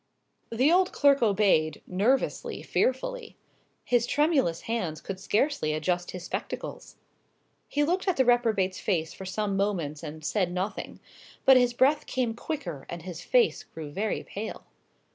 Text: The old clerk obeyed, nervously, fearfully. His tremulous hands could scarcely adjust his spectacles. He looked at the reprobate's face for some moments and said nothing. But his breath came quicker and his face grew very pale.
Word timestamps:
The 0.51 0.71
old 0.71 0.91
clerk 0.91 1.21
obeyed, 1.21 1.83
nervously, 1.85 2.63
fearfully. 2.63 3.37
His 3.83 4.07
tremulous 4.07 4.61
hands 4.61 4.99
could 4.99 5.19
scarcely 5.19 5.73
adjust 5.73 6.09
his 6.09 6.23
spectacles. 6.23 6.95
He 7.67 7.83
looked 7.83 8.07
at 8.07 8.17
the 8.17 8.25
reprobate's 8.25 8.79
face 8.79 9.13
for 9.13 9.27
some 9.27 9.55
moments 9.55 10.01
and 10.01 10.25
said 10.25 10.51
nothing. 10.51 10.99
But 11.45 11.57
his 11.57 11.73
breath 11.75 12.07
came 12.07 12.33
quicker 12.33 12.87
and 12.89 13.03
his 13.03 13.21
face 13.21 13.63
grew 13.63 13.91
very 13.91 14.23
pale. 14.23 14.65